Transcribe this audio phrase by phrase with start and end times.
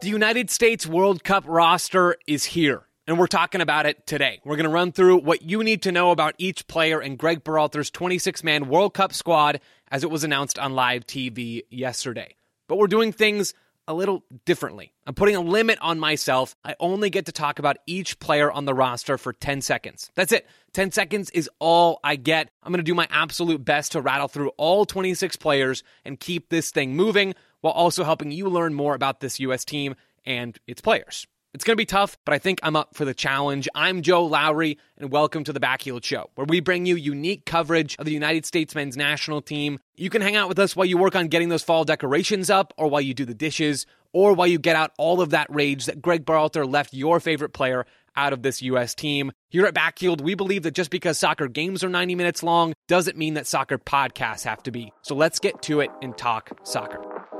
[0.00, 4.40] The United States World Cup roster is here, and we're talking about it today.
[4.44, 7.44] We're going to run through what you need to know about each player in Gregg
[7.44, 12.36] Berhalter's 26 man World Cup squad as it was announced on live TV yesterday.
[12.66, 13.52] But we're doing things
[13.86, 14.94] a little differently.
[15.06, 16.56] I'm putting a limit on myself.
[16.64, 20.10] I only get to talk about each player on the roster for 10 seconds.
[20.14, 20.46] That's it.
[20.72, 22.50] 10 seconds is all I get.
[22.62, 26.48] I'm going to do my absolute best to rattle through all 26 players and keep
[26.48, 29.64] this thing moving while also helping you learn more about this U.S.
[29.64, 31.26] team and its players.
[31.52, 33.68] It's going to be tough, but I think I'm up for the challenge.
[33.74, 37.96] I'm Joe Lowry, and welcome to the Backheeled Show, where we bring you unique coverage
[37.98, 39.80] of the United States men's national team.
[39.96, 42.72] You can hang out with us while you work on getting those fall decorations up,
[42.76, 45.86] or while you do the dishes, or while you get out all of that rage
[45.86, 48.94] that Gregg Berhalter left your favorite player out of this U.S.
[48.94, 49.32] team.
[49.48, 53.16] Here at Backheeled, we believe that just because soccer games are 90 minutes long doesn't
[53.16, 54.92] mean that soccer podcasts have to be.
[55.02, 57.39] So let's get to it and talk soccer.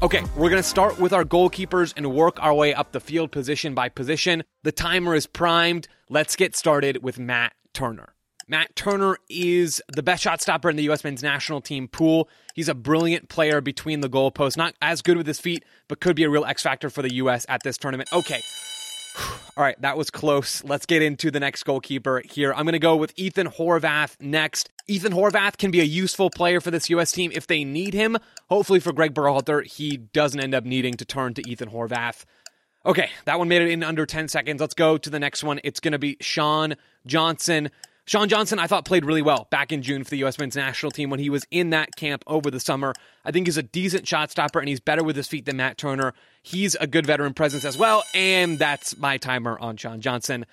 [0.00, 3.32] Okay, we're going to start with our goalkeepers and work our way up the field
[3.32, 4.44] position by position.
[4.62, 5.88] The timer is primed.
[6.08, 8.14] Let's get started with Matt Turner.
[8.46, 11.04] Matt Turner is the best shot stopper in the U.S.
[11.04, 12.30] men's national team pool.
[12.54, 14.56] He's a brilliant player between the goalposts.
[14.56, 17.14] Not as good with his feet, but could be a real X factor for the
[17.16, 17.44] U.S.
[17.48, 18.08] at this tournament.
[18.12, 18.40] Okay.
[19.56, 20.62] All right, that was close.
[20.64, 22.52] Let's get into the next goalkeeper here.
[22.52, 24.70] I'm going to go with Ethan Horvath next.
[24.86, 27.12] Ethan Horvath can be a useful player for this U.S.
[27.12, 28.16] team if they need him.
[28.48, 32.24] Hopefully, for Gregg Berhalter, he doesn't end up needing to turn to Ethan Horvath.
[32.86, 34.60] Okay, that one made it in under 10 seconds.
[34.60, 35.60] Let's go to the next one.
[35.64, 37.70] It's going to be Sean Johnson.
[38.08, 40.38] Sean Johnson, I thought played really well back in June for the U.S.
[40.38, 42.94] men's national team when he was in that camp over the summer.
[43.22, 45.76] I think he's a decent shot stopper and he's better with his feet than Matt
[45.76, 46.14] Turner.
[46.42, 48.02] He's a good veteran presence as well.
[48.14, 50.46] And that's my timer on Sean Johnson.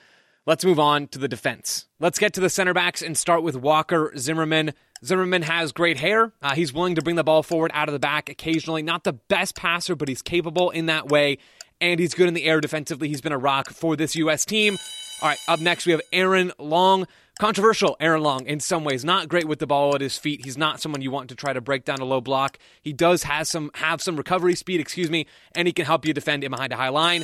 [0.46, 1.86] Let's move on to the defense.
[1.98, 4.74] Let's get to the center backs and start with Walker Zimmerman.
[5.06, 6.34] Zimmerman has great hair.
[6.42, 8.84] Uh, he's willing to bring the ball forward out of the back occasionally.
[8.84, 11.38] Not the best passer, but he's capable in that way.
[11.80, 13.08] And he's good in the air defensively.
[13.08, 14.44] He's been a rock for this U.S.
[14.44, 14.76] team.
[15.22, 17.08] All right, up next we have Aaron Long.
[17.40, 20.46] Controversial, Aaron Long, in some ways, not great with the ball at his feet.
[20.46, 22.58] He's not someone you want to try to break down a low block.
[22.82, 26.14] He does has some have some recovery speed, excuse me, and he can help you
[26.14, 27.24] defend in behind a high line.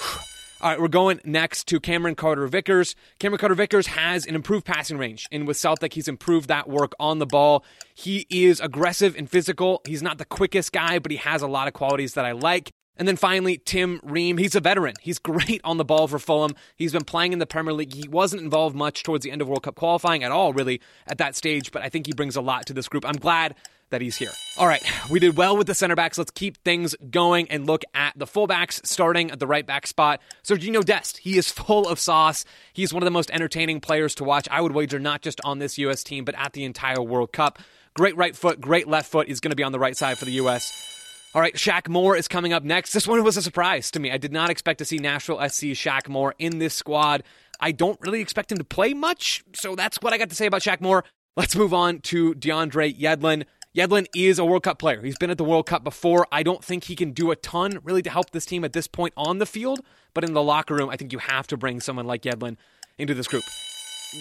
[0.62, 2.94] All right, we're going next to Cameron Carter Vickers.
[3.18, 6.92] Cameron Carter Vickers has an improved passing range, and with Celtic, he's improved that work
[7.00, 7.64] on the ball.
[7.94, 9.80] He is aggressive and physical.
[9.86, 12.72] He's not the quickest guy, but he has a lot of qualities that I like.
[13.00, 14.36] And then finally, Tim Ream.
[14.36, 14.94] He's a veteran.
[15.00, 16.54] He's great on the ball for Fulham.
[16.76, 17.94] He's been playing in the Premier League.
[17.94, 21.16] He wasn't involved much towards the end of World Cup qualifying at all, really, at
[21.16, 23.06] that stage, but I think he brings a lot to this group.
[23.06, 23.54] I'm glad
[23.88, 24.30] that he's here.
[24.58, 26.18] All right, we did well with the center backs.
[26.18, 30.20] Let's keep things going and look at the fullbacks, starting at the right back spot.
[30.44, 32.44] Sergiño Dest, he is full of sauce.
[32.74, 34.46] He's one of the most entertaining players to watch.
[34.50, 36.04] I would wager not just on this U.S.
[36.04, 37.60] team, but at the entire World Cup.
[37.94, 39.26] Great right foot, great left foot.
[39.26, 40.99] He's going to be on the right side for the U.S.
[41.32, 42.92] All right, Shaq Moore is coming up next.
[42.92, 44.10] This one was a surprise to me.
[44.10, 47.22] I did not expect to see Nashville SC Shaq Moore in this squad.
[47.60, 50.46] I don't really expect him to play much, so that's what I got to say
[50.46, 51.04] about Shaq Moore.
[51.36, 53.44] Let's move on to DeAndre Yedlin.
[53.76, 55.00] Yedlin is a World Cup player.
[55.02, 56.26] He's been at the World Cup before.
[56.32, 58.88] I don't think he can do a ton really to help this team at this
[58.88, 59.78] point on the field,
[60.14, 62.56] but in the locker room, I think you have to bring someone like Yedlin
[62.98, 63.44] into this group.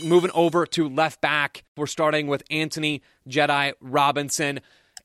[0.06, 4.60] Moving over to left back, we're starting with Antonee Jedi Robinson.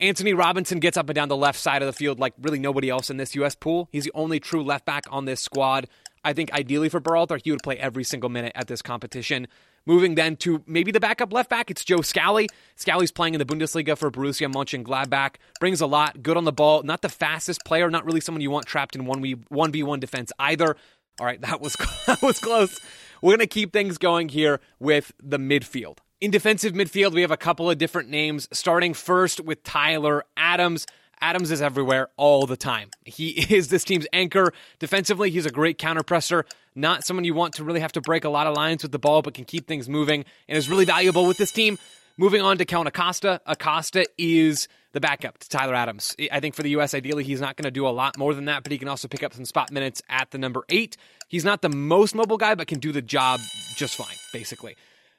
[0.04, 2.90] Antonee Robinson gets up and down the left side of the field like really nobody
[2.90, 3.54] else in this U.S.
[3.54, 3.88] pool.
[3.90, 5.88] He's the only true left back on this squad.
[6.22, 9.48] I think ideally for Berhalter, he would play every single minute at this competition.
[9.86, 12.48] Moving then to maybe the backup left back, it's Joe Scally.
[12.76, 15.36] Scally's playing in the Bundesliga for Borussia Mönchengladbach.
[15.58, 18.50] Brings a lot, good on the ball, not the fastest player, not really someone you
[18.50, 20.76] want trapped in 1v1 defense either.
[21.18, 21.74] All right, that was
[22.06, 22.78] that was close.
[23.22, 25.98] We're going to keep things going here with the midfield.
[26.24, 30.86] In defensive midfield, we have a couple of different names, starting first with Tyler Adams.
[31.20, 32.88] Adams is everywhere all the time.
[33.04, 34.54] He is this team's anchor.
[34.78, 36.44] Defensively, he's a great counterpresser.
[36.74, 38.98] Not someone you want to really have to break a lot of lines with the
[38.98, 41.76] ball, but can keep things moving and is really valuable with this team.
[42.16, 43.42] Moving on to Kellyn Acosta.
[43.44, 46.16] Acosta is the backup to Tyler Adams.
[46.32, 48.46] I think for the U.S., ideally, he's not going to do a lot more than
[48.46, 50.96] that, but he can also pick up some spot minutes at the number eight.
[51.28, 53.40] He's not the most mobile guy, but can do the job
[53.76, 54.74] just fine, basically.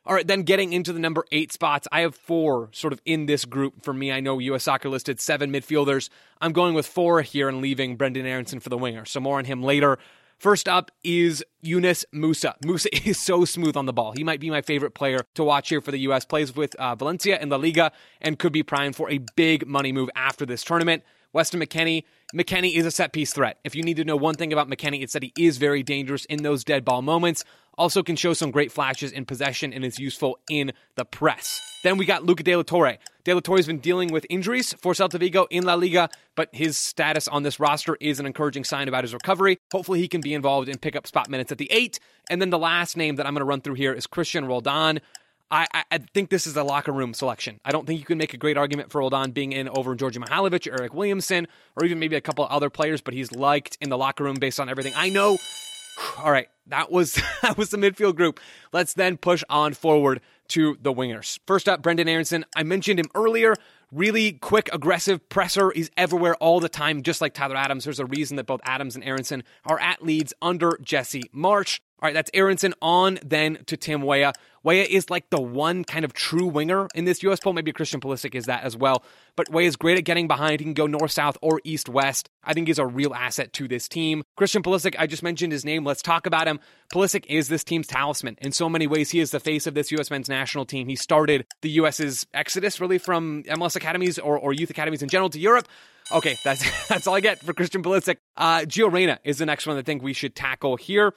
[0.07, 3.25] All right, then getting into the number eight spots, I have four sort of in
[3.25, 4.11] this group for me.
[4.11, 4.63] I know U.S.
[4.63, 6.09] Soccer listed seven midfielders.
[6.39, 9.05] I'm going with four here and leaving Brendan Aaronson for the winger.
[9.05, 9.97] So more on him later.
[10.37, 12.53] First up is Yunus Musah.
[12.63, 14.11] Musah is so smooth on the ball.
[14.11, 16.23] He might be my favorite player to watch here for the U.S.
[16.23, 17.91] Plays with uh, Valencia in La Liga
[18.21, 21.03] and could be primed for a big money move after this tournament.
[21.35, 22.05] Weston McKennie.
[22.33, 23.59] McKennie is a set piece threat.
[23.65, 26.23] If you need to know one thing about McKennie, it's that he is very dangerous
[26.25, 27.43] in those dead ball moments.
[27.77, 31.59] Also, can show some great flashes in possession and is useful in the press.
[31.83, 32.97] Then we got Luca De La Torre.
[33.25, 36.47] De La Torre has been dealing with injuries for Celta Vigo in La Liga, but
[36.53, 39.59] his status on this roster is an encouraging sign about his recovery.
[39.73, 41.99] Hopefully, he can be involved and pick up spot minutes at the eight.
[42.29, 45.01] And then the last name that I'm going to run through here is Cristian Roldan.
[45.51, 47.59] I, I, think this is a locker room selection.
[47.63, 50.17] I don't think you can make a great argument for Roldan being in over Djordje
[50.17, 53.97] Mihailovic, Eryk Williamson, or even maybe a couple other players, but he's liked in the
[53.97, 55.37] locker room based on everything I know.
[56.17, 58.39] All right, that was that was the midfield group.
[58.73, 61.39] Let's then push on forward to the wingers.
[61.45, 62.45] First up, Brendan Aaronson.
[62.55, 63.55] I mentioned him earlier.
[63.91, 65.71] Really quick, aggressive presser.
[65.73, 67.83] He's everywhere all the time, just like Tyler Adams.
[67.83, 71.79] There's a reason that both Adams and Aaronson are at Leeds under Jesse Marsch.
[72.01, 74.33] All right, that's Aaronson on then to Tim Weah.
[74.63, 77.53] Weah is like the one kind of true winger in this US poll.
[77.53, 79.03] Maybe Christian Pulisic is that as well.
[79.37, 80.59] But Weah is great at getting behind.
[80.59, 82.29] He can go north south or east west.
[82.43, 84.23] I think he's a real asset to this team.
[84.35, 85.85] Christian Pulisic, I just mentioned his name.
[85.85, 86.59] Let's talk about him.
[86.91, 88.35] Pulisic is this team's talisman.
[88.41, 90.11] In so many ways, he is the face of this U.S.
[90.11, 90.89] men's national team.
[90.89, 95.29] He started the U.S.'s exodus really from MLS academies or, or youth academies in general
[95.29, 95.69] to Europe.
[96.11, 98.17] Okay, that's that's all I get for Christian Pulisic.
[98.35, 101.13] Uh, Gio Reyna is the next one I think we should tackle here.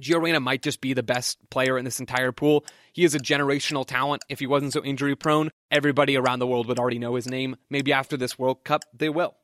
[0.00, 2.64] Gio Reyna might just be the best player in this entire pool.
[2.92, 4.22] He is a generational talent.
[4.28, 7.56] If he wasn't so injury prone, everybody around the world would already know his name.
[7.70, 9.34] Maybe after this World Cup, they will.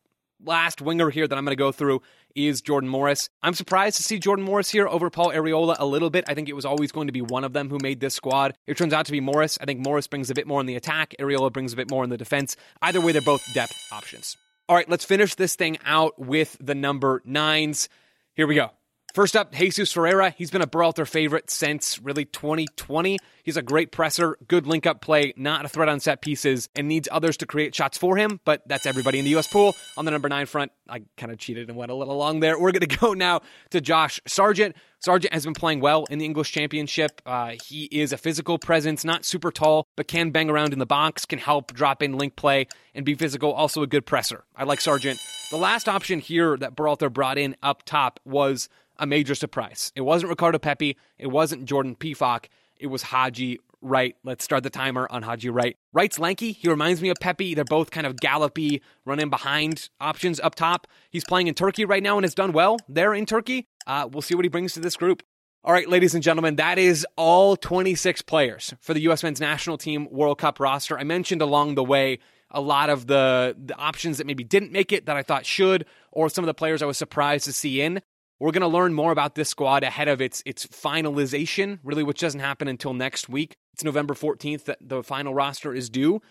[0.43, 2.01] Last winger here that I'm going to go through
[2.35, 3.29] is Jordan Morris.
[3.43, 6.25] I'm surprised to see Jordan Morris here over Paul Arriola a little bit.
[6.29, 8.57] I think it was always going to be one of them who made this squad.
[8.67, 9.59] It turns out to be Morris.
[9.61, 11.15] I think Morris brings a bit more in the attack.
[11.21, 12.57] Arriola brings a bit more in the defense.
[12.81, 14.37] Either way, they're both depth options.
[14.69, 17.89] All right, let's finish this thing out with the number nines.
[18.35, 18.71] Here we go.
[19.13, 20.31] First up, Jesus Ferreira.
[20.31, 23.19] He's been a Berhalter favorite since really 2020.
[23.43, 26.87] He's a great presser, good link up play, not a threat on set pieces, and
[26.87, 28.39] needs others to create shots for him.
[28.45, 29.49] But that's everybody in the U.S.
[29.49, 29.75] pool.
[29.97, 32.57] On the number nine front, I kind of cheated and went a little long there.
[32.57, 33.41] We're going to go now
[33.71, 34.77] to Josh Sargent.
[35.01, 37.21] Sargent has been playing well in the English Championship.
[37.27, 40.87] Uh, he is a physical presence, not super tall, but can bang around in the
[40.87, 43.53] box, can help drop in link play, and be physical.
[43.53, 44.45] Also a good presser.
[44.55, 45.19] I like Sargent.
[45.51, 48.69] The last option here that Berhalter brought in up top was
[49.01, 49.91] a major surprise.
[49.97, 50.97] It wasn't Ricardo Pepi.
[51.19, 52.47] It wasn't Jordan Pefok.
[52.79, 54.15] It was Haji Wright.
[54.23, 55.77] Let's start the timer on Haji Wright.
[55.93, 56.53] Wright's lanky.
[56.53, 57.55] He reminds me of Pepi.
[57.55, 60.87] They're both kind of gallopy, running behind options up top.
[61.11, 63.67] He's playing in Turkey right now and has done well there in Turkey.
[63.87, 65.23] Uh, we'll see what he brings to this group.
[65.65, 69.23] All right, ladies and gentlemen, that is all 26 players for the U.S.
[69.23, 70.99] men's national team World Cup roster.
[70.99, 72.19] I mentioned along the way
[72.51, 75.87] a lot of the, the options that maybe didn't make it that I thought should,
[76.13, 78.01] or some of the players I was surprised to see in.
[78.41, 82.21] We're going to learn more about this squad ahead of its its finalization, really, which
[82.21, 83.57] doesn't happen until next week.
[83.75, 86.23] It's November 14th that the final roster is due.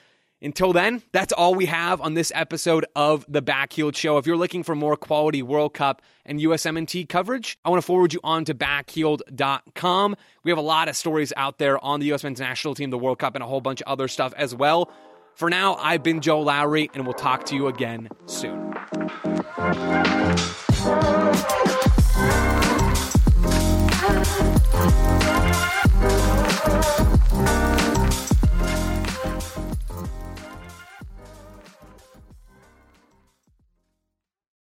[0.42, 4.18] Until then, that's all we have on this episode of the Backheeled Show.
[4.18, 8.14] If you're looking for more quality World Cup and USMNT coverage, I want to forward
[8.14, 10.16] you on to backheeled.com.
[10.44, 12.98] We have a lot of stories out there on the US men's national team, the
[12.98, 14.90] World Cup, and a whole bunch of other stuff as well.
[15.36, 18.74] For now, I've been Joe Lowry, and we'll talk to you again soon.